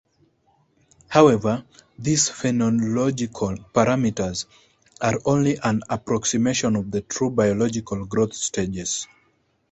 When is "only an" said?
5.25-5.83